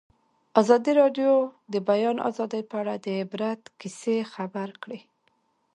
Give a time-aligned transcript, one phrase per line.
[0.61, 4.99] ازادي راډیو د د بیان آزادي په اړه د عبرت کیسې خبر کړي.